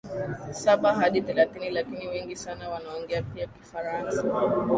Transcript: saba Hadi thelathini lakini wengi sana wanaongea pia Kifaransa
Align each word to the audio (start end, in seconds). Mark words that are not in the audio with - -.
saba 0.63 0.89
Hadi 0.99 1.19
thelathini 1.27 1.69
lakini 1.69 2.07
wengi 2.07 2.35
sana 2.35 2.69
wanaongea 2.69 3.21
pia 3.23 3.47
Kifaransa 3.47 4.23